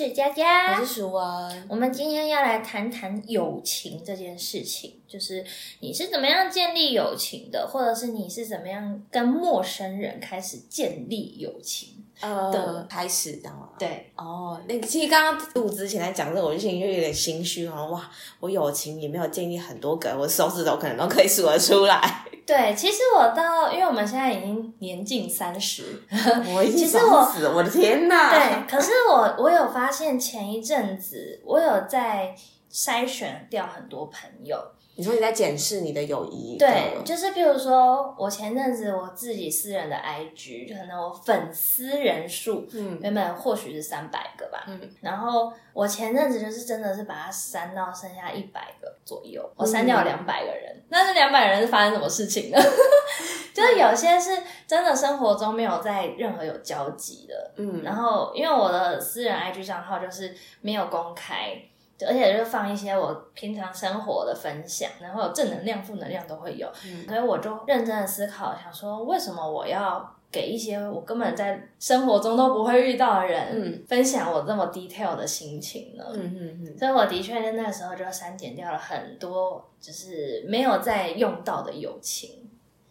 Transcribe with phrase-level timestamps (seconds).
[0.00, 1.22] 是佳佳，我是淑文。
[1.68, 5.44] 我们今天要来谈谈友情这件事情，就是
[5.80, 13.68] 你是怎么样建立友情的，或者是你是怎么样跟陌生人开始建立友情呃的开始，知道吗？
[13.78, 17.84] 对，哦，那个其实刚刚录之前在讲这个，我就心里就有点心虚啊。
[17.86, 22.26] 哇，我友情也没有建立很多个，我手指头可能都可以数得出来。
[22.46, 26.02] 对，其实我到，因为我们现在已经年近三十，
[26.54, 28.30] 我已经其实我死了，我的天哪！
[28.30, 32.34] 对， 可是我我有发现前一阵子我有在
[32.72, 34.58] 筛选掉很多朋友，
[35.00, 50.76] 你说你在检视你的友谊，对，就是比如说我前阵子我自己私人的 IG，可能我粉丝人数嗯原本或许是三百个吧，嗯然后我前阵子就是真的是把它删到剩下一百个左右，我删掉两百个人。
[50.90, 52.58] 那这两百人是发生什么事情呢？
[53.54, 54.30] 就是有些是
[54.66, 61.69] 真的生活中没有在任何有交集的，嗯，然后因为我的私人 IG 账号就是没有公开，就
[62.06, 76.04] 而且就放一些我平常生活的分享，然后有正能量、负能量都会有，嗯所以我就认真的思考，想说为什么我要给一些我根本在生活中都不会遇到的人，嗯分享我这么 detail 的心情呢？
[76.14, 82.48] 嗯嗯嗯，所以我的确在那个时候就删减掉了很多，就是没有再用到的友情。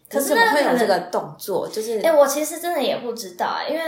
[0.10, 1.70] 可是怎么呢可能会有这个动作？
[1.72, 3.82] 就是哎、我其实真的也不知道啊，因为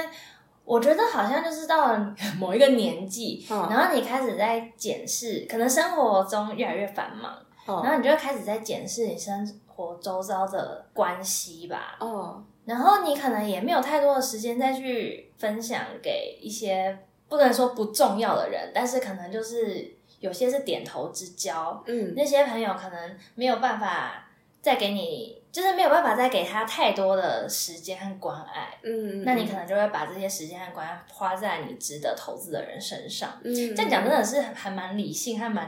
[0.64, 3.68] 我觉得好像就是到了某一个年纪，嗯。
[3.70, 7.34] 然后你开始在检视，可能生活中越来越繁忙，
[7.66, 22.14] 哦然后你就会开始在检视你生活周遭的关系吧，哦，然后你可能也没有太多的时间再去分享给一些不能说不重要的人，但是可能就是有些是点头之交，嗯。
[22.16, 24.28] 那些朋友可能没有办法
[24.62, 33.38] 再给你，就是没有办法再给他太多的时间和关爱，嗯，那你可能就会把这些时间和关爱花在你值得投资的人身上。
[33.44, 35.68] 嗯这样讲真的是还蛮理性，还蛮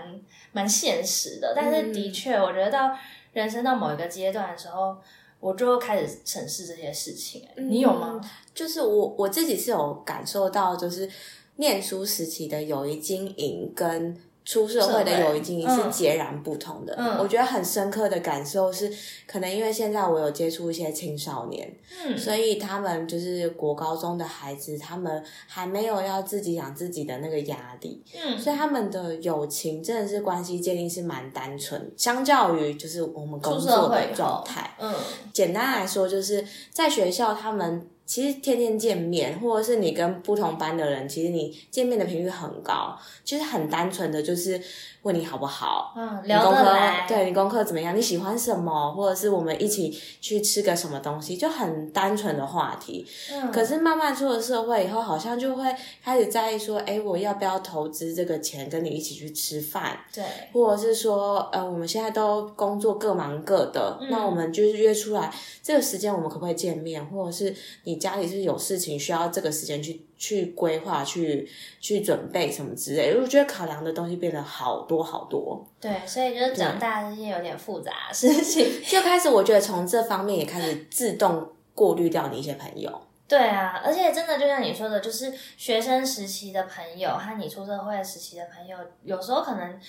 [0.54, 1.54] 蛮现实的。
[1.56, 2.98] 但是的确，我觉得到
[3.34, 4.96] 人生到某一个阶段的时候，
[5.40, 8.22] 我就开始审视这些事情、欸你有吗？
[8.56, 11.10] 就是我我自己是有感受到，就是
[11.58, 16.94] 念书时期的友谊经营跟出社会的友谊经营是截然不同的。
[16.98, 18.92] 嗯我觉得很深刻的感受是，
[19.26, 21.74] 可能因为现在我有接触一些青少年，
[22.06, 34.76] 嗯，所以他们就是国高中的孩子，他们还没有要自己养自己的那个压力，嗯，所以他们的友情真的是关系界定是蛮单纯，相较于就是我们工作的状态。
[34.80, 34.94] 嗯
[35.32, 44.62] 简单来说，就是在学校，他们其实天天见面，或者是你跟不同班的人，其实你见面的频率很高，就是很单纯的就是
[45.04, 46.74] 问你好不好，嗯，聊你功课
[47.08, 47.96] 对你功课怎么样？
[47.96, 48.92] 你喜欢什么？
[48.94, 53.06] 或者是我们一起去吃个什么东西，就很单纯的话题。
[53.32, 59.98] 嗯，可是慢慢出了社会以后，好像就会开始在意说，哎，我要不要投资这个钱跟你一起去吃饭？
[60.14, 67.04] 对，或者是说，呃，我们现在都工作各忙各的，嗯那我们就是约出来这个时间，我们可不可以见面？
[67.08, 67.54] 或者是
[67.84, 71.50] 你家里是有事情需要这个时间去去规划、去
[71.80, 73.22] 去准备什么之类的？
[73.22, 78.68] 我觉得考量的东西变得好多好多，对，所以就是长大这些有点复杂的事情。
[78.88, 83.02] 就开始我觉得从这方面也开始自动过滤掉你一些朋友。
[83.26, 89.80] 对啊，而且真的就像你说的，就是学生时期的朋友和你出社会时期的朋友，有时候可能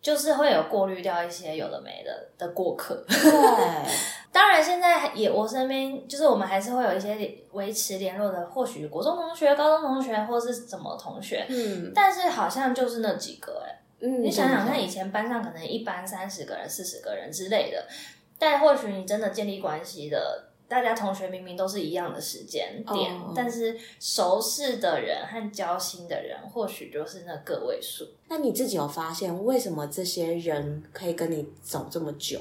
[0.00, 3.04] 就是会有过滤掉一些有的没的的过客。
[3.06, 3.20] 对，
[4.32, 11.92] 当然，现在也我身边就是我们还是会有一些维持联络的，或许国中同学、高中同学或是什么同学，嗯。
[11.94, 17.86] 但是好像就是那几个哎、嗯，你想想看，以前班上可能一班三十个人、四十个人之类的，
[18.38, 28.06] 但或许你真的建立关系的，大家同学明明都是一样的时间点，哦但是熟识的人和交心的人，或许就是那个位数。
[28.28, 32.40] 那你自己有发现为什么这些人可以跟你走这么久？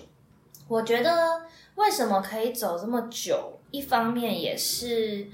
[0.68, 1.42] 我觉得
[1.74, 5.28] 为什么可以走这么久，一方面也是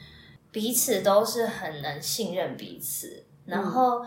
[0.53, 4.05] 彼此都是很能信任彼此，然后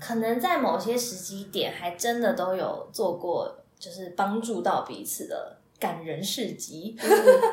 [0.00, 6.96] 可能在某些时机点还真的都有做过，就是帮助到彼此的感人事迹。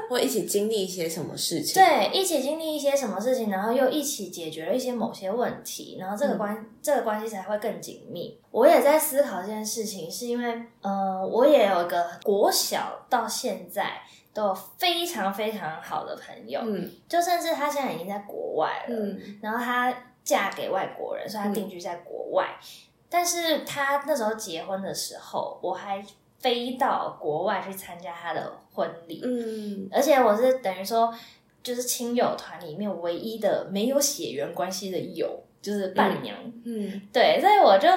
[0.10, 1.82] 或一起经历一些什么事情？
[1.82, 8.40] 对，一起经历一些什么事情，然后又一起解决了一些某些问题，然后这个关、这个关系才会更紧密。
[8.52, 14.02] 我也在思考这件事情，是因为呃，我也有一个国小到现在
[14.34, 19.94] 都有非常非常好的朋友，嗯就甚至他现在已经在国外了，嗯然后她
[20.24, 22.58] 嫁给外国人，所以她定居在国外。
[23.08, 26.04] 但是他那时候结婚的时候，我还
[26.40, 31.14] 飞到国外去参加他的婚礼，嗯而且我是等于说，
[31.64, 36.36] 就是亲友团里面唯一的没有血缘关系的友，就是伴娘。
[36.66, 37.88] 嗯对，所以我就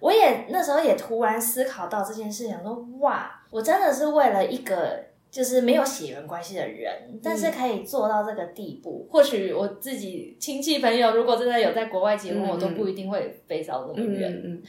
[0.00, 9.06] 我也那时候也突然思考到这件事，情说哇，我真的是为了一个就是没有血缘关系的人，但是可以做到这个地步。
[9.10, 14.62] 或许我自己亲戚朋友如果真的有在国外结婚，嗯我都不一定会飞到那么嗯远。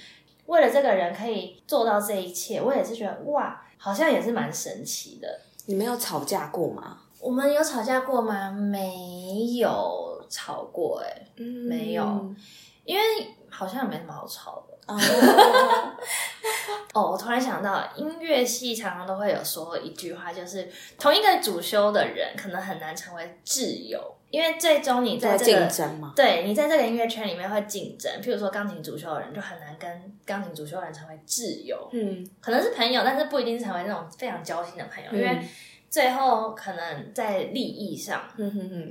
[0.50, 5.40] 嗯为了这个人可以做到这一切，我也是觉得哇，好像也是蛮神奇的。
[5.68, 6.98] 你们有吵架过吗？
[7.20, 8.50] 我们有吵架过吗？
[8.52, 12.04] 没有吵过、欸，嗯没有
[12.84, 13.04] 因为
[13.52, 14.74] 好像也没什么好吵的。
[14.88, 14.98] 哦，
[16.94, 26.14] 哦，我突然想到，音乐系常常都会有说一句话，就是同一个主修的人可能很难成为挚友，因为最终你在在竞这个争嘛。
[26.16, 28.12] 对你在这个音乐圈里面会竞争。
[28.22, 35.50] 譬如说钢琴主修的人就很难跟钢琴主修的人成为挚友，嗯，可能是朋友，但是不一定是成为那种非常交心的朋友，因为嗯
[35.90, 38.30] 最后可能在利益上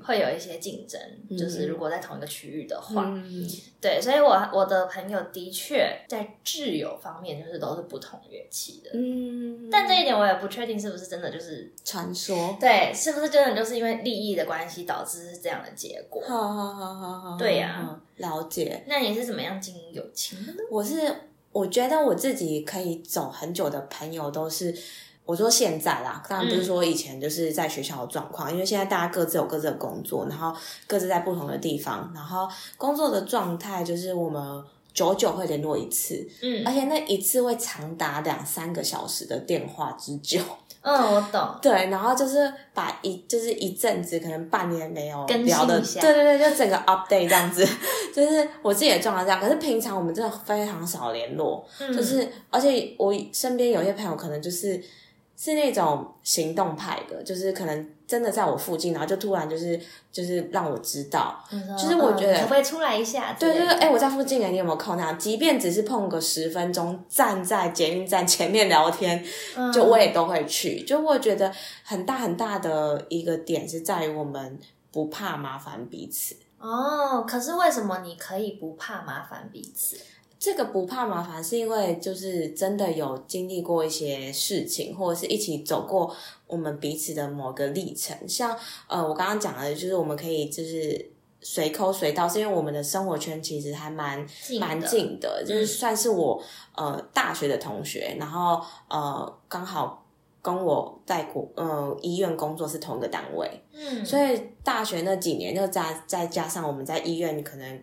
[0.05, 1.01] 会有一些竞争，
[1.31, 3.49] 嗯就是如果在同一个区域的话，嗯
[3.81, 16.21] 对，所以我我的朋友的确在挚友方面就是都是不同乐器的，嗯，但这一点我也不确定是不是真的就是传说，对，是不是真的就是因为利益的关系导致是这样的结果？
[16.27, 18.83] 好好好好好，对呀好，了解。
[18.89, 20.59] 那你是怎么样经营友情的呢？
[20.69, 21.15] 我是
[21.53, 24.75] 我觉得我自己可以走很久的朋友都是。
[25.29, 32.49] 我说现在啦，当然不是说以前就是在学校的状况，因为现在大家各自有各自的工作，然后各自在不同的地方，然后
[32.79, 34.65] 工作的状态就是我们
[34.95, 40.41] 久久会联络一次，嗯而且那一次会长达两三个小时的电话之久。
[40.81, 41.55] 嗯，我懂。
[41.61, 47.67] 对，然后就是把一就是一阵子可能半年没有聊的，对对对，就整个 update 这样子，
[48.15, 49.39] 就是我自己的状态这样。
[49.39, 54.81] 可是平常我们真的非常少联络，嗯就是而且我身边有些朋友可能就是
[55.41, 59.81] 是那种行动派的，就是可能真的在我附近，然后就突然就是
[60.11, 61.39] 就是让我知道，
[61.81, 63.37] 就是我觉得嗯可不可以出来一下？
[63.39, 64.97] 对对对，哎、我在附近哎，你有没有空？
[64.97, 69.25] 那样，即便只是碰个十分钟，站在捷运站前面聊天，
[69.57, 70.83] 嗯就我也都会去。
[70.83, 71.53] 就我觉得
[71.85, 74.59] 很大很大的一个点是在于我们
[74.91, 76.35] 不怕麻烦彼此。
[76.59, 79.97] 哦，可是为什么你可以不怕麻烦彼此？
[80.39, 86.15] 这个不怕麻烦，是因为就是真的有经历过一些事情，或者是一起走过
[86.47, 88.17] 我们彼此的某个历程。
[88.29, 88.57] 像
[88.87, 96.41] 呃，我刚刚讲的，就是我们可以就是随口随到，是因为我们的生活圈其实还蛮近蛮近的，就是算是我
[96.77, 100.05] 呃大学的同学，然后呃刚好
[100.49, 107.81] 跟我在国呃医院工作是同一个单位，嗯，所以大学那几年，就加再加上我们在医院可能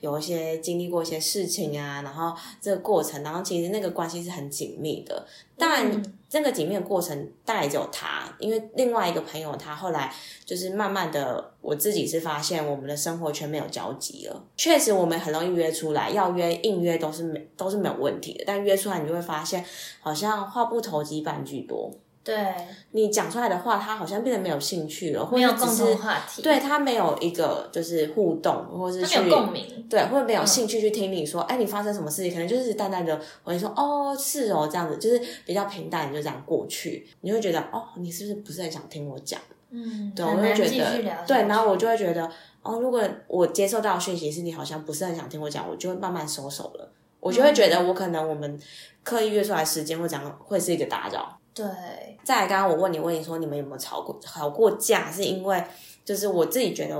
[0.00, 5.24] 有一些经历过一些事情啊，然后这个过程，然后其实那个关系是很紧密的。
[5.56, 10.12] 当然，嗯这个紧密的过程大概只有他，因为另外一个朋友他后来
[10.44, 14.44] 就是慢慢的，我自己是发现我们的生活圈没有交集了。
[14.56, 19.64] 确实，我们很容易约出来，要约硬约都是没都是没有问题的，但约出来你就会发现，
[20.00, 21.92] 好像话不投机半句多。
[22.28, 22.54] 对，
[22.90, 29.86] 你讲出来的话，他好像变得没有兴趣了，或没有共者只是同话题，对他没有一个就是互动，或者是有共鸣。
[29.88, 32.32] 对，或者没有兴趣去听你说，哎、你发生什么事情？
[32.34, 39.40] 可能就是淡淡的回你说，哦，是哦，这样子，就是比较平淡，就这样过去，你会觉得，哦，你是不是不是很想听我讲？
[39.70, 41.24] 嗯，对，我会觉得。
[41.26, 42.30] 对，然后我就会觉得，
[42.62, 46.92] 哦，如果我接受到的讯息是你好像不是很想听我讲，我就会慢慢收手了。
[47.20, 48.60] 我就会觉得，我可能我们
[49.02, 51.37] 刻意约出来时间会讲会是一个打扰。
[51.58, 55.10] 对，再，刚刚我问你，问你说你们有没有吵过吵过架？
[55.10, 55.60] 是因为
[56.04, 56.94] 就是我自己觉得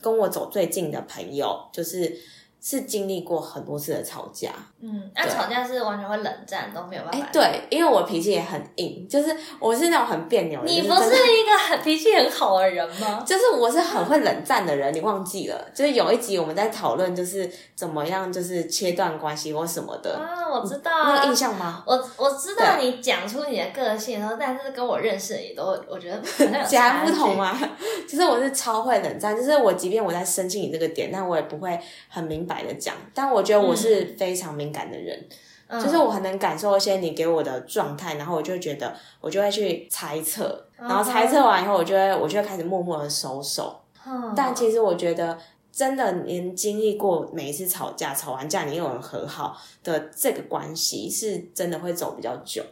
[0.00, 2.16] 跟我走最近的朋友，就是
[2.60, 4.50] 是经历过很多次的吵架。
[4.80, 7.28] 嗯，那吵架是完全会冷战，都没有办法哎、法。
[7.32, 10.66] 对，因为我脾气也很硬，就是我是那种很别扭的。
[10.66, 13.22] 你不是一个很脾气很好的人吗？
[13.26, 15.70] 就是我是很会冷战的人，你忘记了？
[15.74, 21.36] 就是有一集我们在讨论，就是怎么样，就是切断关系或什么的，啊，我知道啊你有印。
[21.38, 21.82] 象吗？
[21.86, 26.20] 我我知道你讲出你的个性的时候，但是跟我认识的也都，我觉得
[26.66, 27.36] 截然不同？
[27.36, 27.56] 吗？
[28.08, 32.96] 就是我是超会冷战，就是我即便我在生气你这个点，但我也不会很明白的讲。
[33.14, 35.28] 但我觉得我是非常敏感的人，
[35.68, 43.80] 嗯就是我很能感受一些你给我的状态，然后我就觉得，我就会去猜测，然后猜测完以后，我就会我就会开始默默的收手。
[44.06, 45.38] 嗯但其实我觉得，
[45.70, 52.64] 真的您经历过每一次吵架，吵完架你又能和好的这个关系，是真的会走比较久。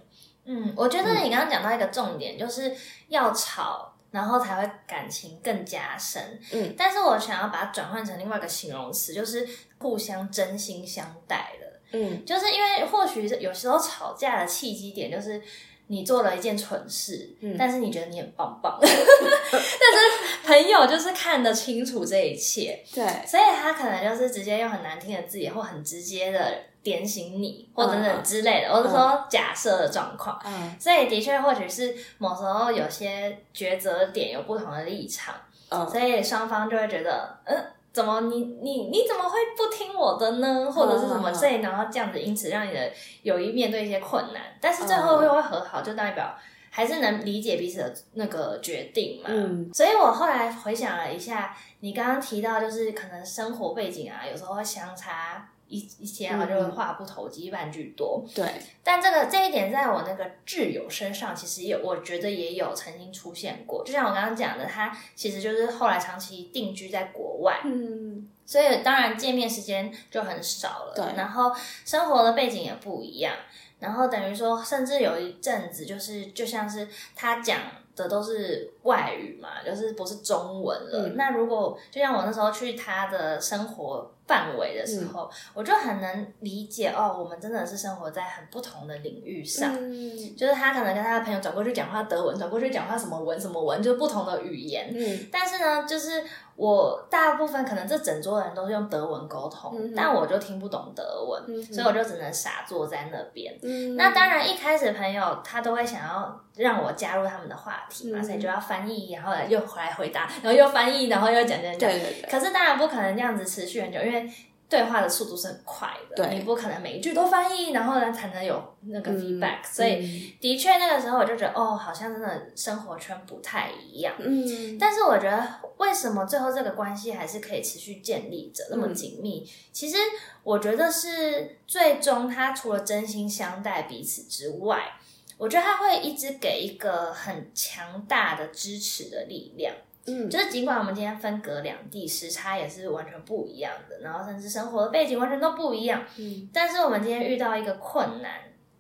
[0.47, 2.73] 嗯，我觉得你刚刚讲到一个重点，就是
[3.09, 6.41] 要吵，然后才会感情更加深。
[6.53, 9.47] 嗯，但是我想要把它转换成另外一个形容词，就是
[9.79, 11.81] 互相真心相待了。
[11.93, 15.41] 嗯就是因为或许是有时候吵架的契机点，就是
[15.89, 17.57] 你做了一件蠢事，嗯。
[17.59, 26.53] 但是你觉得你很棒棒， 但是朋友就是看得清楚这一切，对，所以他可能就是直接用很难听的字眼或很直接的
[26.83, 30.41] 点醒你，或等等之类的，或者说假设的状况。
[30.45, 30.77] 嗯。
[30.79, 35.35] 所以的确，或许是某时候有些抉择点有不同的立场，
[35.71, 35.89] 嗯。
[35.89, 37.65] 所以双方就会觉得，嗯，
[37.97, 40.71] 怎么你你你怎么会不听我的呢？
[40.71, 46.37] 或者是什么嗯嗯嗯所以然后这样子，因此让你的友谊面对一些困难，但是最后又会和好，就代表。
[46.69, 58.25] 还是能理解彼此的那个决定嘛，嗯所以我后来回想了一下，你刚刚提到就是可能生活背景啊，有时候会相差一一些，啊就会话不投机半句多。
[58.35, 58.47] 对，
[58.85, 63.85] 但这个这一点在我那个挚友身上，其实也我觉得也有曾经出现过。
[63.85, 70.93] 就像我刚刚讲的，他其实就是后来长期定居在国外，嗯所以当然见面时间就很少了。
[70.95, 71.53] 对然后
[71.85, 73.35] 生活的背景也不一样，
[73.81, 77.61] 然后等于说，甚至有一阵子就是就像是他讲
[77.97, 81.09] 的都是外语嘛，就是不是中文了。
[81.09, 89.75] 嗯那如果就像我那时候去他的生活范围的时候，嗯我就很能理解哦，我们真的是生活在很不同的领域上。
[89.77, 94.93] 嗯就是他可能跟他的朋友转过去讲话德文，转过去讲话什么文什么文，就是不同的语言。
[94.95, 96.23] 嗯但是呢，就是
[96.57, 103.55] 我大部分可能这整桌人都是用德文沟通，嗯但我就听不懂德文，嗯所以我就只能傻坐在那边。
[103.63, 103.95] 嗯。
[103.95, 108.25] 那当然，一开始朋友他都会想要让我加入他们的话题嘛，嗯。
[108.25, 111.79] 所以就要翻译，然后又回来回答，然后又翻译，然后又讲讲讲。
[111.79, 114.27] 对对对，可是当然不可能这样子持续很久，因为
[114.69, 124.15] 对话的速度是很快的，你不可能每一句都翻译，然后呢才能有那个 feedback，、所以嗯的确那个时候我就觉得，哦，好像真的生活圈不太一样。
[124.19, 129.49] 嗯但是我觉得，为什么最后这个关系还是可以持续建立着那么紧密？
[129.73, 129.97] 其实
[130.43, 134.99] 我觉得是最终他除了真心相待彼此之外，
[135.39, 139.73] 我觉得他会一直给一个很强大的支持的力量。
[140.07, 140.31] 嗯。
[140.31, 146.49] 就是尽管我们今天分隔两地，时差也是完全不一样的，然后甚至生活的背景完全都不一样，嗯。
[146.53, 148.33] 但是我们今天遇到一个困难，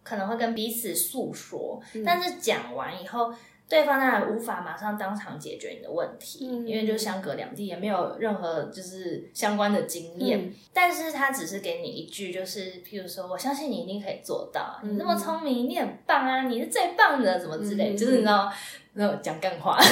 [0.02, 2.02] 可能会跟彼此诉说，嗯。
[2.04, 3.33] 但是讲完以后，
[3.68, 10.38] 对方当然无法马上当场解决你的问题，嗯因为就相隔两地，也没有任何就是相关的经验。
[10.40, 10.54] 嗯。
[10.73, 18.49] 但是他只是给你一句，就是譬如说，我相信你一定可以做到，嗯你这么聪明，你很棒啊，你是最棒的，什么之类，嗯就是你知道，
[18.96, 19.78] 那种讲干话。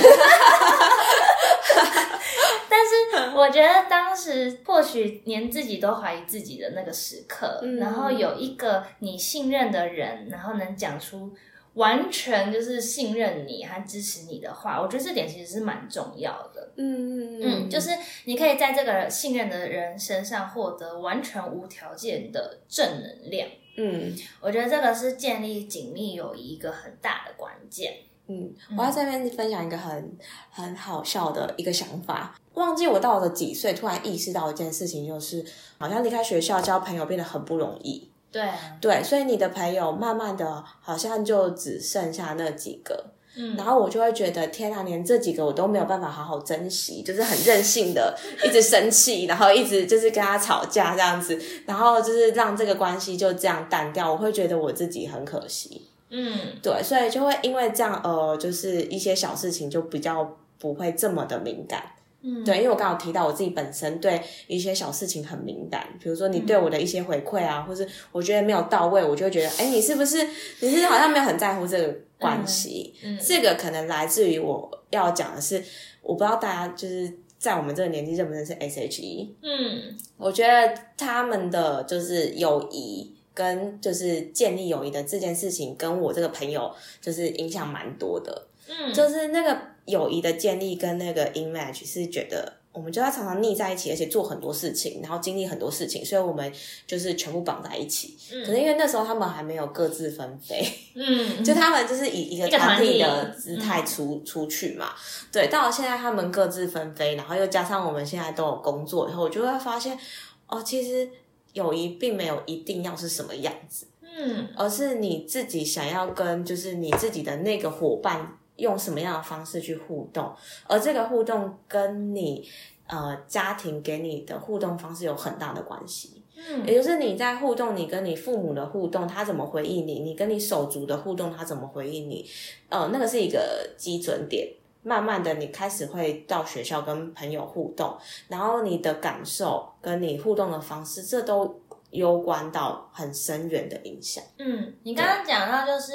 [2.69, 11.33] 但是我觉得当时或许连自己都怀疑自己的那个时刻，嗯然后有一个你信任的人，然后能讲出
[11.75, 16.73] 完全就是信任你和支持你的话，我觉得这点其实是蛮重要的。
[16.77, 17.91] 嗯嗯，就是
[18.25, 23.49] 你可以在这个信任的人身上获得完全无条件的正能量。
[23.77, 27.95] 嗯我觉得这个是建立紧密友谊一个很大的关键。
[28.27, 30.17] 嗯，我要在这边分享一个很
[30.51, 32.35] 很好笑的一个想法。
[32.55, 35.45] 忘记我到了几岁，突然意识到一件事情，就是
[35.79, 38.09] 好像离开学校交朋友变得很不容易。
[38.33, 43.13] 对啊，对，所以你的朋友慢慢的，好像就只剩下那几个。
[43.37, 55.89] 嗯，然后我就会觉得，天啊，连这几个我都没有办法好好珍惜，就是很任性的，一直生气，然后一直就是跟他吵架这样子，然后就是让这个关系就这样淡掉，我会觉得我自己很可惜。
[56.17, 61.83] 嗯对，所以就会因为这样，呃，就是一些小事情就比较不会这么的敏感。
[62.23, 70.27] 嗯，对，因为我刚好提到我自己本身对一些小事情很敏感，比如说你对我的一些回馈啊，或是我觉得没有到位，我就会觉得，哎，你是不是
[70.61, 72.95] 你是好像没有很在乎这个关系？
[73.03, 75.63] 嗯这个可能来自于我要讲的是，
[76.01, 79.35] 我不知道大家就是在我们这个年纪认不认识 S.H.E？
[79.43, 83.14] 嗯我觉得他们的就是友谊。
[83.35, 88.47] 跟就是建立友谊的这件事情，跟我这个朋友就是影响蛮多的。
[88.69, 96.51] 嗯，就是那个友谊的建立跟那个 image 是觉得我们就要常常腻在一起，而且做很多事情，然后经历很多事情，所以我们
[96.87, 98.17] 就是全部绑在一起。
[98.33, 104.95] 嗯可是因为那时候他们还没有各自分飞，嗯， 就他们就是以一个团体的姿态出、出去嘛。
[105.31, 109.99] 对，到了现在他们各自分飞，然后又加上我们现在都有工作以后，我就会发现
[110.47, 111.07] 哦，其实
[111.55, 113.89] 友谊并没有一定要是什么样子。
[114.17, 120.33] 嗯而是你自己想要跟就是你自己的那个伙伴用什么样的方式去互动，
[120.69, 122.47] 而这个互动跟你
[122.87, 126.23] 呃家庭给你的互动方式有很大的关系。
[126.37, 132.25] 嗯也就是你在互动，你跟你父母的互动，他怎么回应你；你跟你手足的互动，他怎么回应你？
[132.69, 134.49] 呃，那个是一个基准点。
[134.85, 137.97] 慢慢的，你开始会到学校跟朋友互动，
[138.29, 141.61] 然后你的感受跟你互动的方式，这都
[141.91, 144.23] 攸关到很深远的影响。
[144.39, 145.93] 嗯，你刚刚讲到就是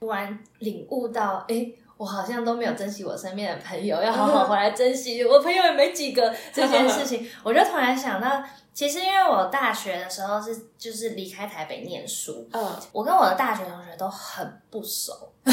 [0.00, 1.70] 突然领悟到，哎。
[2.00, 5.22] 我好像都没有珍惜我身边的朋友，要好好 回来珍惜。
[5.22, 8.42] 我朋友也没几个这件事情， 我就突然想到，
[8.72, 15.12] 其实因为我大学的时候是就是离开台北念书，嗯，我跟我的大学同学都很不熟，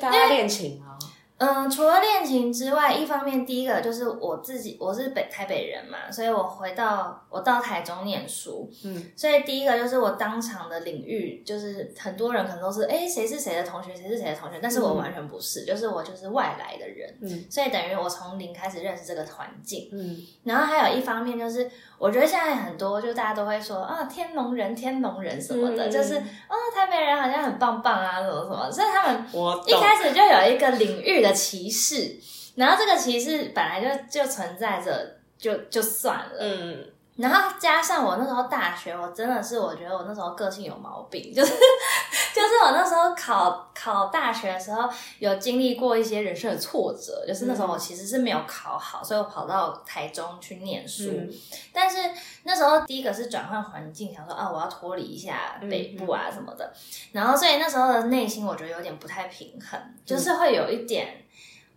[0.00, 0.95] 大家恋情吗？
[1.38, 21.70] 嗯，除了恋情之外，一方面第一个就是我自己，我是北台北人嘛，所以我回到我到台中念书，嗯，所以第一个就是我当场的领域，就是很多人可能都是哎谁是谁的同学，谁是谁的同学，但是我完全不是，就是我就是外来的人，嗯，所以等于我从零开始认识这个环境，嗯，然后还有一方面就是。
[21.98, 29.24] 我觉得现在很多，就大家都会说啊，天龙人、天龙人什么的，就是哦，台北人好像很棒棒啊，什么什么，所以他们
[29.66, 32.16] 一开始就有一个领域的歧视，
[32.56, 36.84] 然后这个歧视本来就就存在着，就就算了，嗯。
[37.16, 51.10] 然后加上我那时候大学，我真的是我觉得我那时候个性有毛病，就是就是我那时候考考大学的时候有经历过一些人生的挫折，就是那时候我其实是没有考好，所以我跑到台中去念书。
[51.72, 51.96] 但是
[52.44, 56.70] 那时候第一个是转换环境，想说啊我要脱离一下北部啊什么的，
[57.12, 61.22] 然后所以那时候的内心我觉得有点不太平衡，就是会有一点。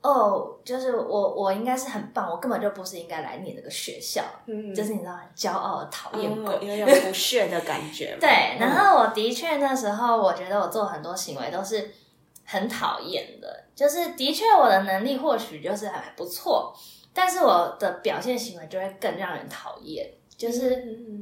[0.02, 8.18] 哦，就是我，我应该是很棒，我根本就不是应该来你那个学校，嗯就是你知道，骄傲、讨厌鬼，有 种不屑的感觉。
[8.20, 11.92] 对，然后我的确那时候，我觉得我做很多行为都是
[12.46, 16.74] 很讨厌的，就是的确我的能力或许就是还不错，
[17.14, 20.10] 但是我的表现行为就会更让人讨厌。
[20.38, 20.72] 就是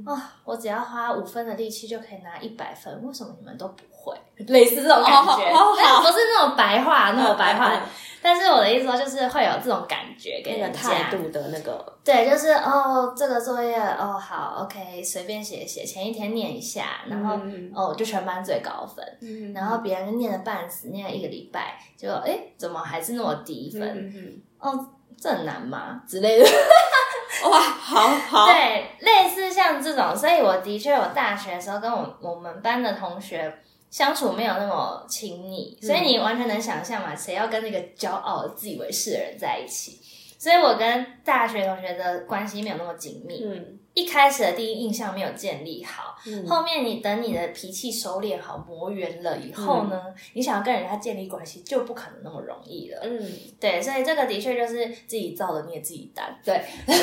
[0.05, 4.15] 啊，我只要花五分的力气就可以拿一百分，为什么你们都不会？
[4.45, 5.49] 类似这种感觉，
[5.99, 7.81] 不是那种白话，那种白话。
[8.27, 11.97] 但是我的意思说，就是会有这种感觉，给人态度的那个。
[12.03, 17.39] 对，就是哦，这个作业哦好，OK，随便写写，前一天念一下，然后
[17.73, 24.43] 哦就全班最高分，然后别人念了半死，念了一个礼拜，就哎怎么还是那么低分？
[24.59, 24.85] 哦，
[25.17, 26.01] 这很难吗？
[26.05, 26.45] 之类的。
[27.49, 33.53] 哇，好好，对，类似像这种，所以我的确，我大学的时候跟我我们班的同学
[33.89, 39.99] 相处没有那么亲密，所以你完全能想象嘛，谁要跟那个骄傲、自以为是的人在一起？
[40.37, 43.43] 所以我跟大学同学的关系没有那么紧密。
[43.45, 43.79] 嗯。
[43.93, 46.15] 一开始的第一印象没有建立好，
[46.47, 49.99] 后面你等你的脾气收敛好、磨圆了以后呢，
[50.33, 52.99] 你想要跟人家建立关系就不可能那么容易了。
[53.01, 53.19] 嗯，
[53.59, 56.39] 对，所以这个的确就是自己造的孽，自己担。
[56.45, 56.61] 对，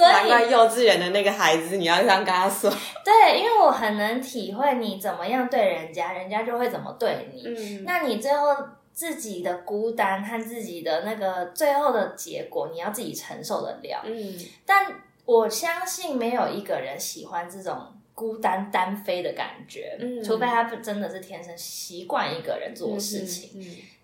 [0.00, 2.68] 难怪幼稚园的那个孩子，你要这样跟他说。
[3.06, 7.44] 对，因为我很能体会你怎么样对人家，人家就会怎么对你。
[7.46, 8.48] 嗯，那你最后
[8.96, 14.02] 自己的孤单和自己的那个最后的结果，你要自己承受得了。
[14.04, 14.34] 嗯，
[14.66, 14.92] 但。
[15.26, 17.76] 我相信没有一个人喜欢这种
[18.14, 23.60] 孤单单飞的感觉，除非他真的是天生习惯一个人做事情。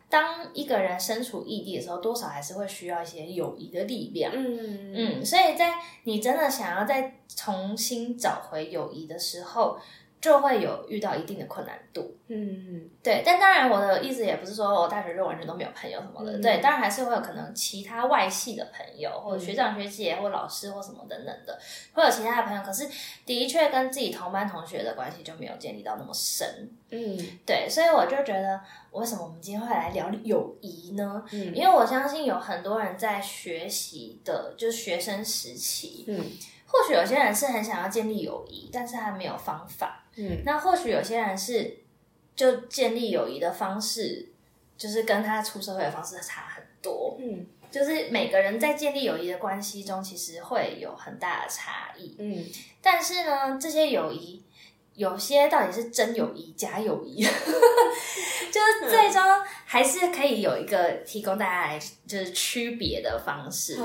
[0.08, 4.32] 当一个人身处异地的时候，多少还是会需要一些友谊的力量。
[4.34, 9.78] 嗯嗯，所以在你真的想要再重新找回友谊的时候。
[10.22, 21.58] 就会有遇到一定的困难度，嗯，对，但当然我的意思也不是说我大学就完全都没有朋友什么的，对，当然还是会有可能其他外系的朋友，或者学长学姐或老师或什么等等的，
[21.92, 22.88] 会有其他的朋友，可是
[23.26, 28.60] 的确跟自己同班同学的关系就没有建立到那么深，嗯，对，所以我就觉得
[28.92, 31.24] 为什么我们今天会来聊友谊呢？
[31.32, 36.24] 嗯，因为我相信有很多人在学习的，就是学生时期，嗯。
[36.74, 40.01] 或许有些人是很想要建立友谊，但是他没有方法。
[40.16, 41.78] 嗯，那或许有些人是
[42.36, 44.28] 就建立友谊的方式，
[44.76, 47.16] 就是跟他出社会的方式差很多。
[47.18, 52.16] 嗯，就是每个人在建立友谊的关系中，其实会有很大的差异。
[52.18, 52.44] 嗯，
[52.80, 54.42] 但是呢，这些友谊
[54.94, 59.22] 有些到底是真友谊、假友谊， 就是最终
[59.64, 63.78] 还是可以有一个提供大家来就是区别的方式。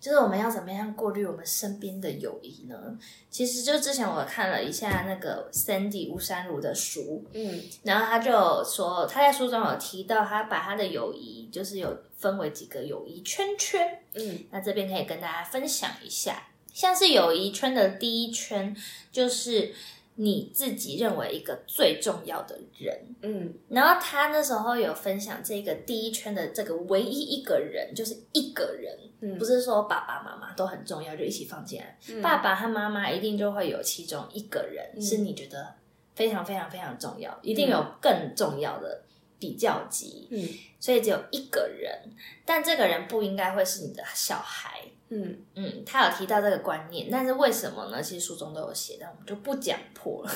[0.00, 2.98] 就是我们要怎么样过滤我们身边的友谊呢？
[3.30, 18.74] 其实就之前我看了一下那个 Sandy 吴山如的书，嗯，然后他就说他在书中有提到，他把他的友谊就是有分为几个友谊圈圈，嗯，那这边可以跟大家分享一下，像是友谊圈的第一圈
[19.12, 19.74] 就是。
[20.22, 35.74] 你自己认为一个最重要的人，嗯，然后他那时候有分享这个第一圈的这个唯一一个人，就是一个人，嗯，不是说爸爸妈妈都很重要就一起放进来，爸爸和妈妈一定就会有其中一个人是你觉得
[36.14, 39.02] 非常非常非常重要，一定有更重要的
[39.38, 40.46] 比较级，嗯，
[40.80, 42.10] 所以只有一个人，
[42.44, 44.80] 但这个人不应该会是你的小孩。
[45.12, 48.00] 嗯嗯，他有提到这个观念，但是为什么呢？
[48.00, 50.32] 其实书中都有写，但我们就不讲破了。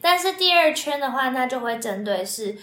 [0.00, 2.56] 但是第二圈的话，那就会针对是，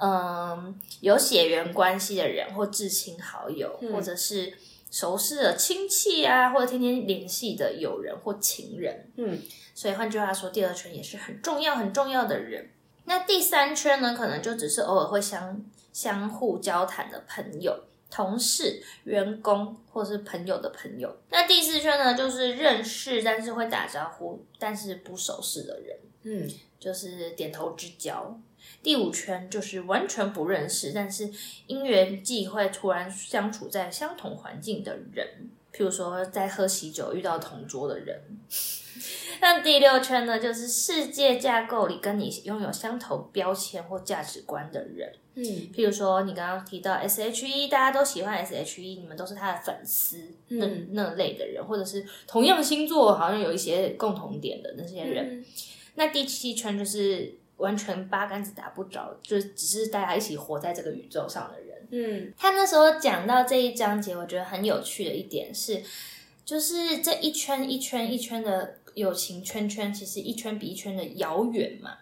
[0.00, 4.52] 嗯，有血缘关系的人，或至亲好友，或者是
[4.90, 9.12] 熟识的亲戚啊，或者天天联系的友人或情人。
[9.16, 9.38] 嗯，
[9.76, 12.70] 所以换句话说，第二圈也是很重要、很重要的人。
[13.04, 17.84] 那第三圈呢，可能就只是偶尔会相相互交谈的朋友。
[18.10, 21.16] 同事、员工或是朋友的朋友。
[21.30, 28.38] 那第四圈呢，就是认识但是会打招呼，但是不熟识的人，嗯，就是点头之交。
[28.84, 31.28] 第五圈就是完全不认识，但是
[31.66, 38.22] 因缘际会突然相处在相同环境的人，譬如说在喝喜酒遇到同桌的人。
[39.40, 45.12] 那第六圈呢，就是世界架构里跟你拥有相同标签或价值观的人。
[45.36, 55.44] 嗯，譬如说，你刚刚提到 S H E，大家都喜欢 S H E，你们都是他的粉丝，那那类的人，或者是同样星座好像有一些共同点的那些人。
[55.96, 61.88] 那第七圈就是完全八竿子打不着，就只是大家一起活在这个宇宙上的人。
[61.90, 65.82] 嗯，他那时候讲到这一章节，我觉得很有趣的一点是，
[66.44, 71.98] 就是这一圈一圈一圈的友情圈圈，其实一圈比一圈的遥远嘛。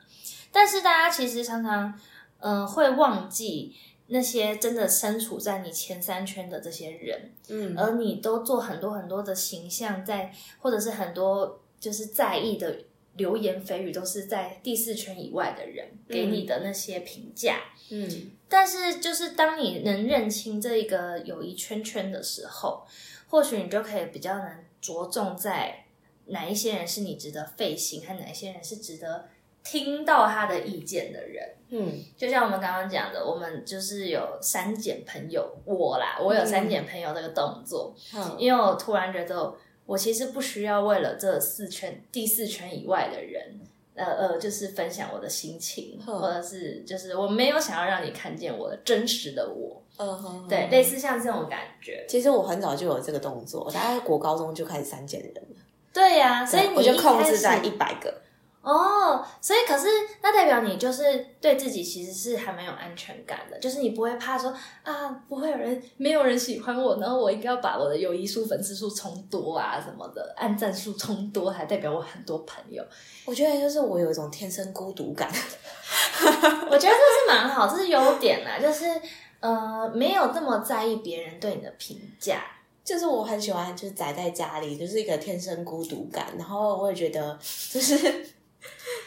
[0.50, 1.98] 但是大家其实常常。
[2.44, 3.72] 嗯，会忘记
[4.08, 12.76] 那些真的身处在你前三圈的这些人，嗯，而你都做很多很多的形象在，或者是很多就是在意的
[13.14, 22.84] 流言蜚语，都是在第四圈以外的人给你的那些评价，嗯，但是就是当你能认清这一个友谊圈圈的时候，
[23.28, 25.81] 或许你就可以比较能着重在
[26.26, 29.26] 哪一些人是你值得费心，和哪一些人是值得。
[29.64, 39.54] 听到他的意见的人，嗯，就像我们刚刚讲的，我们就是有删减朋友，我啦，我有删减朋友这个动作，嗯，因为我突然觉得，
[39.86, 43.60] 我其实不需要为了这四圈第四圈以外的人，
[43.94, 52.04] 呃呃，就是分享我的心情，或者是就是我没有想要让你看见我的真实的我，嗯，对，类似像这种感觉。
[52.08, 55.56] 其实我很早就有这个动作，我大概国高中就开始删减人了。
[55.92, 58.22] 对呀，所以我就控制在一百个。
[58.62, 59.88] 哦，所以可是
[60.22, 72.84] 那代表你就是对自己其实是还蛮有安全感的，就是你不会怕说啊，不会有人没有人喜欢我，然后我应该要把我的友谊数、粉丝数冲多啊什么的，按赞数冲多，还代表我很多朋友。
[73.24, 75.28] 我觉得就是我有一种天生孤独感，
[76.70, 78.84] 我觉得这是蛮好，这是优点啦，就是
[79.40, 82.44] 呃没有这么在意别人对你的评价。
[82.84, 87.38] 就是我很喜欢就是宅在家里，就是一个天生孤独感，然后我也觉得
[87.70, 88.26] 就是。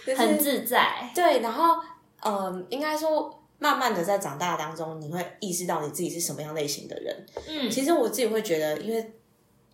[0.15, 1.81] 很自在，对，然后，
[2.21, 7.25] 嗯，应该说，慢慢的在长大当中，你会意识到你自己是什么样类型的人。
[7.47, 9.13] 嗯，其实我自己会觉得，因为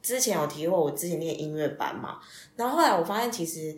[0.02, 2.20] 之前有提过，我之前念音乐班嘛，
[2.56, 3.76] 然后后来我发现，其实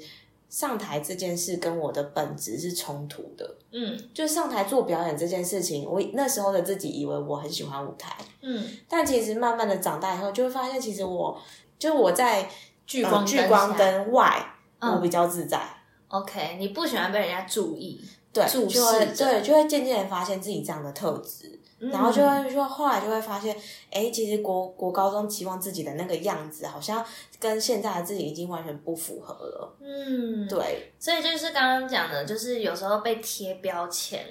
[0.54, 3.58] 上台这件事跟我的本质是冲突的。
[3.72, 11.42] 嗯，就上台做表演这件事情，我那时候的自己以为我很喜欢舞台，嗯，但其实慢慢的长大以后，就会发现，其实我
[11.80, 12.48] 就我在
[12.86, 14.46] 聚光聚光灯外，
[14.80, 15.60] 我比较自在。
[16.10, 18.00] OK，你不喜欢被人家注意，
[18.32, 21.60] 对，注视，对，就会渐渐的发现自己这样的特质。
[21.92, 23.56] 然后就会说，后来就会发现，
[23.92, 27.04] 哎，其实国国高中期望自己的那个样子，好像
[27.40, 29.76] 跟现在的自己已经完全不符合了。
[29.82, 30.94] 嗯，对。
[31.00, 34.26] 所以就是刚刚讲的，就是有时候被贴标签，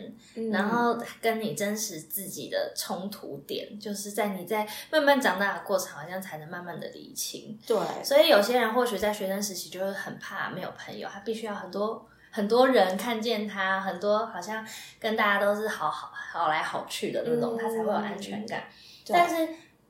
[0.51, 7.59] 然后跟你真实自己的冲突点，就是在你在慢慢长大的过程，好像才能慢慢的理清。
[7.67, 7.77] 对。
[8.03, 12.07] 所以有些人或许在学生时期就会很怕没有朋友，他必须要很多。
[12.35, 14.67] 很多人看见他，很多好像
[14.99, 18.65] 跟大家都是好好好来好去的那种，他才会有安全感。
[19.09, 19.47] 但是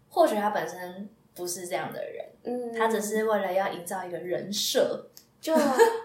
[0.09, 5.09] 或许他本身不是这样的人，嗯，他只是为了要营造一个人设。
[5.41, 5.55] 就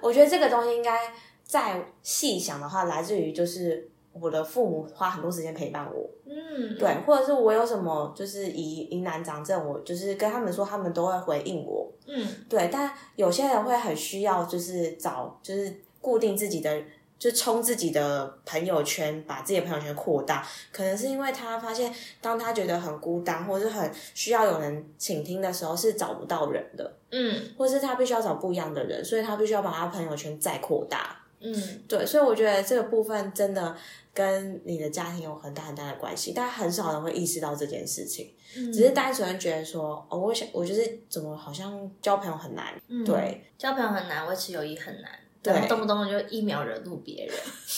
[0.01, 1.11] 我觉得这个东西应该
[1.43, 12.69] 再细想的话，来自于就是我的父母花很多时间陪伴我，嗯，对，或者是我有什么就是疑疑难杂症，我就是跟他们说，他们都会回应我，嗯，对。
[12.71, 15.81] 但有些人会很需要，就是找就是。
[15.99, 16.81] 固定自己的，
[17.19, 20.45] 就冲自己的朋友圈，把自己的朋友圈扩大。
[20.71, 26.93] 可能是因为他发现，当他觉得很孤单，或者是很需要有人倾听的时候，是找不到人的。
[27.11, 31.23] 嗯，或是他必须要找不一样的人，所以他必须要把他朋友圈再扩大。
[31.39, 31.53] 嗯，
[31.87, 33.75] 对，所以我觉得这个部分真的
[34.11, 42.73] 跟你的家庭有很大很大的关系，但很少人会意识到这件事情，只是单纯觉得说，哦，我想，我就是怎么好像交朋友很难。
[43.05, 45.11] 对，交朋友很难，维持友谊很难。
[45.51, 47.35] 对然后动不动就一秒惹怒别人。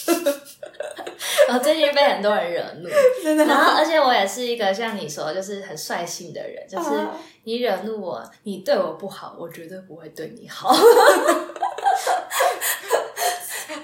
[1.48, 2.90] 然后最近被很多人惹怒，
[3.24, 10.76] 真的然后而且我也是一个像你说就是很率性的人，就是啊你惹怒我，你对我不好，我绝对不会对你好。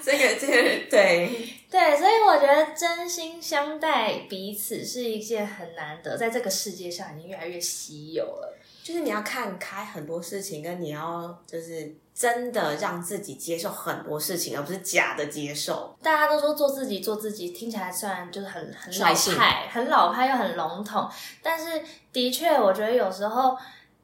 [0.03, 0.53] 这个这个
[0.89, 1.29] 对，
[1.69, 8.55] 对，所以我觉得真心相待彼此是一件很难得，在这个世界上已经越来越稀有了。
[8.85, 15.97] 就是你要看开很多事情，跟你要就是真的让自己接受很多事情，而不是假的接受。
[16.03, 21.09] 大家都说做自己，做自己，听起来虽然就是很很老派，很老派又很笼统，
[21.41, 23.57] 但是的确，我觉得有时候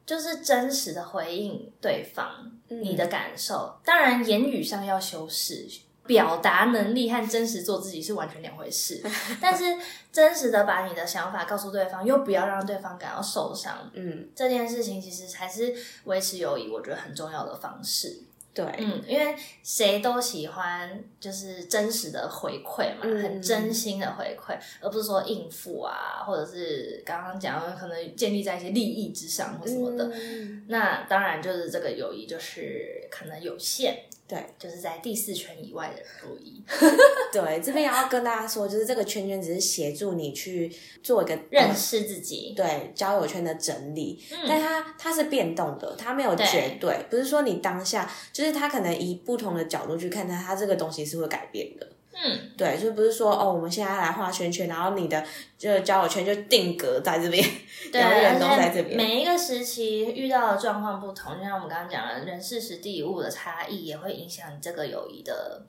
[0.04, 3.78] 就是真实的回应对方、你的感受。
[3.84, 5.68] 当然，言语上要修饰，
[6.06, 9.02] 表达能力和真实做自己是完全两回事。
[9.40, 9.64] 但是，
[10.12, 18.22] 真实的把你的想法告诉对方，又不要让对方感到受伤，嗯，这件事情其实才是维持友谊，我觉得很重要的方式。
[18.54, 30.04] 对，嗯，因为谁都喜欢就是真实的回馈嘛，嗯很真心的回馈，而不是说应付啊，或者是刚刚讲的可能建立在一些利益之上或什么的。
[30.12, 36.64] 嗯那当然就是这个友谊就是可能有限，对就是在第四圈以外的友谊，
[37.30, 42.54] 对，这边也要跟大家说，就是这个圈圈只是协助你去做一个认识自己。
[42.56, 51.86] 对交友圈的整理，嗯但它它是变动的，它没有绝对，不是说你当下就是它可能以不同的角度去看它，它这个东西是会改变的。
[52.14, 55.24] 嗯，对，就不是说哦，我们现在来画圈圈，然后你的
[55.58, 57.42] 这个交友圈就定格在这边，
[57.90, 58.96] 对， 永远都在这边。
[58.96, 65.64] 每一个时期遇到的状况不同，就像我们刚刚讲的，人事时地物的差异，也会影响你这个友谊的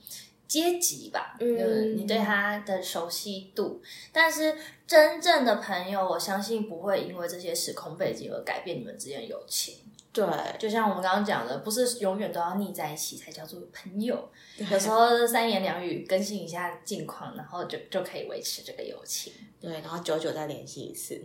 [0.47, 3.81] 阶级吧，嗯就是你对他的熟悉度。
[4.11, 4.53] 但是
[4.85, 9.75] 真正的朋友，我相信不会因为这些时空背景而改变你们之间的友情。
[10.13, 10.23] 对，
[10.59, 14.29] 就像我们刚刚讲的，不是永远都要腻在一起才叫做朋友，
[14.69, 19.33] 有时候三言两语更新一下近况，然后就就可以维持这个友情。
[19.59, 21.19] 对，然后久久再联系一次。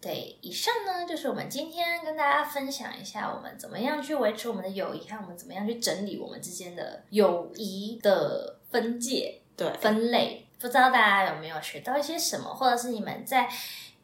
[0.00, 10.44] 对，以上呢就是我们今天跟大家分享一下，我们怎么样去维持我们的友谊，和我们怎么样去整理我们之间的友谊的分界、对，分类。
[10.58, 13.48] 不知道大家有没有学到一些什么，或者是你们在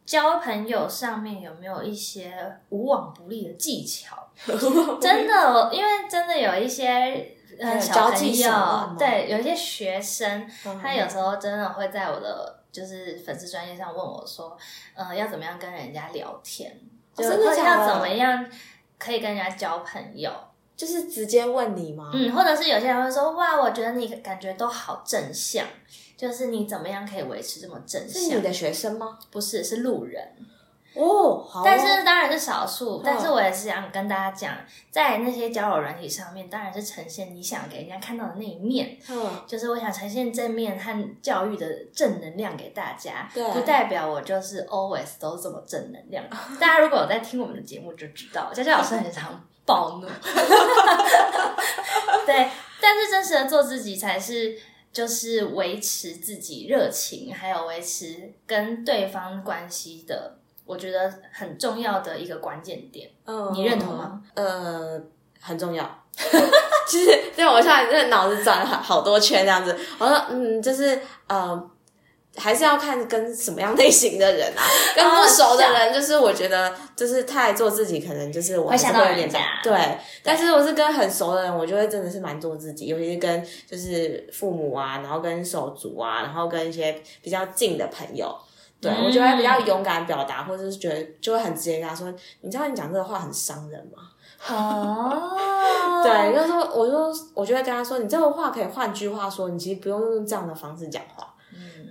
[0.08, 2.32] 交朋友上面有没有一些
[2.70, 4.16] 无往不利的技巧？
[4.98, 10.80] 真的，因为真的有一些呃小交朋友对，有一些学生，嗯。
[10.80, 14.56] 他有时候真的会在我的就是粉丝专业上问我说，
[14.94, 16.74] 呃，要怎么样跟人家聊天，
[17.14, 17.56] 真的？
[17.58, 18.48] 要怎么样
[18.98, 20.32] 可以跟人家交朋友，
[20.74, 22.10] 就是直接问你吗？
[22.14, 25.66] 嗯，或者是有些人会说，哇，我觉得你感觉都好正向，
[26.18, 28.22] 就是你怎么样可以维持这么正向？
[28.22, 29.18] 是你的学生吗？
[29.30, 30.22] 不是，是路人。
[30.94, 34.52] 哦，好哦但是当然是少数，但是我也是想跟大家讲，
[34.90, 38.98] 在那些交友软体上面，当然是呈现你想给人家看到的那一面。
[39.08, 46.24] 嗯，就是我想呈现正面和教育的正能量给大家，对不代表我就是 always 都这么正能量。
[46.58, 50.08] 大家如果有在听我们的节目就知道，佳佳老师很常暴怒，
[52.26, 52.50] 对，
[52.80, 54.58] 但是真实的做自己才是。
[54.92, 63.10] 就是维持自己热情，还有维持跟对方关系的，我觉得很重要的一个关键点。
[63.24, 64.22] 嗯你认同吗？
[64.34, 65.00] 呃，
[65.40, 66.04] 很重要。
[66.88, 69.76] 其 实对我现在这个脑子转了好好多圈这样子。
[69.98, 70.98] 我说，嗯，就是
[71.28, 71.70] 呃，
[72.36, 74.62] 还是要看跟什么样类型的人啊，
[74.94, 79.98] 跟不熟的人，就是我觉得就是太做自己，可能就是我还是会吓到有点人家对。
[80.22, 88.36] 但是我是跟很熟的人，我就会真的是蛮做自己，尤其是跟就是父母啊，然后跟手足啊，然后跟一些比较近的朋友。
[88.80, 92.12] 对，嗯我就会比较勇敢表达，或者是觉得就会很直接跟他说
[92.42, 94.04] ：“你知道你讲这个话很伤人吗？”
[94.48, 95.32] 哦，
[96.04, 101.27] 对，就是说，我就我就会跟他说，你这个话可以换句话说，你其实不用用这样的方式讲话。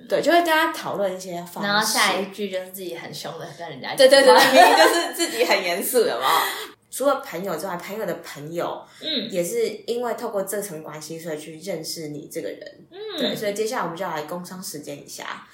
[0.07, 1.69] 嗯，对，就会跟他讨论一些方式。
[1.69, 6.29] 然后下一句就是自己很凶的跟人家讲对对对明明就是自己很严肃，有没有？
[6.89, 12.87] 除了朋友之外，朋友的朋友嗯也是因为透过这层关系，所以去认识你这个人。
[12.89, 15.45] 嗯，对，所以接下来我们就要来工商时间一下。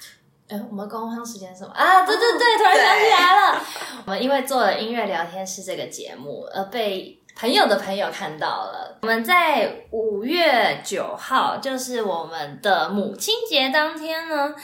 [0.48, 2.06] 哎，我们工商时间什么啊？
[2.06, 3.62] 对对对，突然想起来了。
[4.06, 8.98] 我们因为做了音乐聊天室这个节目，而被朋友的朋友看到了。
[9.02, 14.54] 我们在五月九号，就是我们的母亲节当天呢，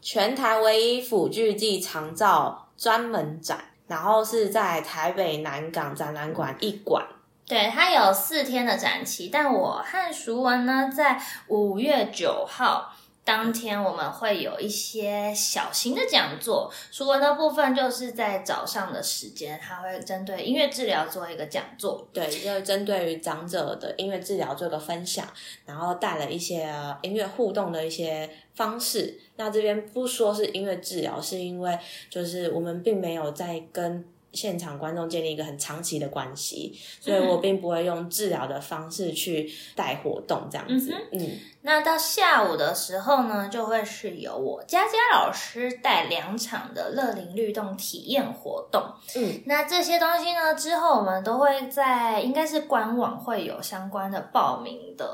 [0.00, 7.04] 全台唯一辅具暨长照专门展，然后是在台北南港展览馆一馆。
[7.46, 12.93] 对，它有四天的展期，但我和淑文呢，在五月九号
[13.24, 22.06] 当天我们会有一些小型的讲座，熟文的部分就是在早上的时间，他会针对音乐治疗做一个讲座。
[22.12, 25.26] 对，就是针对于长者的音乐治疗做个分享，
[25.64, 29.18] 然后带了一些音乐互动的一些方式。
[29.36, 31.78] 那这边不说是音乐治疗，是因为
[32.10, 34.04] 就是我们并没有在跟。
[34.34, 40.92] 现场观众建立一个很长期的关系，所以我并不会用治疗的方式去带活动这样子。
[41.12, 48.82] 嗯，那到下午的时候呢，就会是由我佳佳老师带两场的乐龄律动体验活动。
[49.16, 55.10] 嗯，那这些东西呢，之后我们都会在应该是官网会有相关的报名的，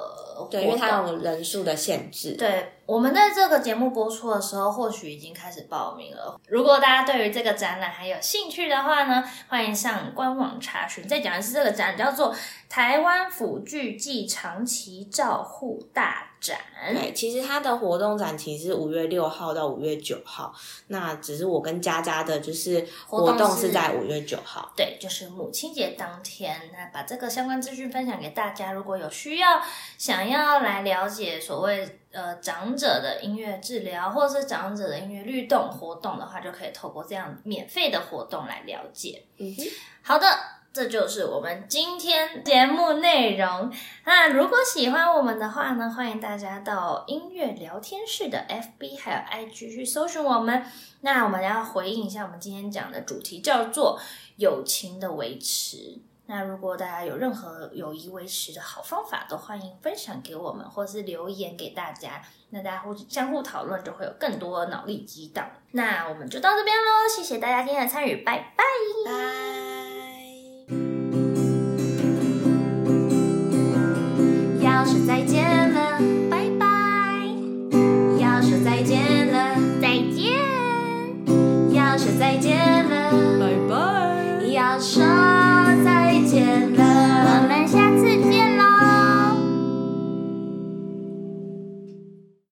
[0.51, 2.33] 对，因为它有人数的限制。
[2.33, 2.73] 对。
[2.91, 6.37] 我们在这个节目播出的时候，或许已经开始报名了。
[6.49, 11.07] 如果大家对于这个展览还有兴趣的话呢，欢迎上官网查询。
[11.07, 12.35] 再讲一次，这个展叫做
[12.71, 16.29] 台湾辅具暨长期照护大。
[16.41, 16.59] 展
[16.95, 20.51] 对，其实它的活动展期是五月六号到五月九号，
[20.87, 26.59] 那只是我跟佳佳的，就是活动是在五月九号，对，就是母亲节当天。
[26.73, 29.61] 那把这个相关资讯分享给大家，如果有需要
[29.99, 39.23] 想要来了解所谓呃长者的音乐治疗，或者是长者的音乐律动活动的话，就可以透过这样免费的活动来了解。
[39.37, 39.65] 嗯哼，
[40.01, 40.27] 好的。
[40.73, 43.73] 这就是我们今天节目内容。
[44.05, 50.65] 那如果喜欢我们的话呢，欢迎大家到音乐聊天室的 FB 还有 IG 去搜寻我们。
[51.01, 53.99] 那我们要回应一下我们今天讲的主题，叫做
[54.37, 55.99] 友情的维持。
[56.27, 62.23] 那如果大家有任何友谊维持的好方法，都欢迎分享给我们，或是留言给大家。
[62.51, 65.51] 那大家互相互讨论，就会有更多脑力激荡。
[65.73, 68.65] 那我们就到这边喽，谢谢大家今天的参与，拜拜。
[69.05, 69.70] 拜。